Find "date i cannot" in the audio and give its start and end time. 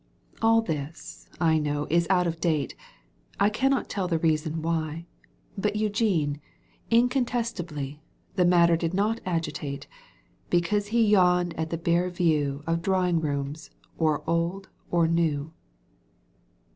2.41-3.87